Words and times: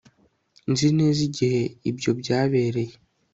Nzi 0.71 0.87
neza 0.97 1.19
igihe 1.29 1.61
ibyo 1.89 2.11
byabereye 2.19 2.93